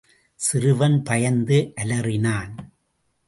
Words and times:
சிறுவன் 0.35 1.03
பயந்து 1.03 1.73
அலறினான். 1.75 2.55